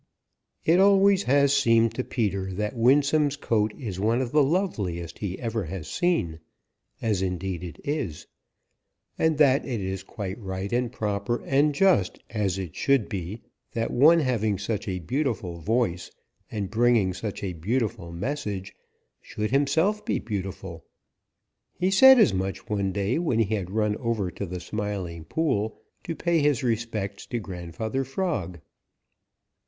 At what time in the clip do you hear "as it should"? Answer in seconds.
12.31-13.09